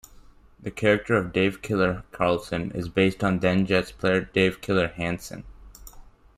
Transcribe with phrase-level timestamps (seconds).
[0.59, 5.43] The character of "Dave 'Killer' Carlson" is based on then-Jets player Dave "Killer" Hanson.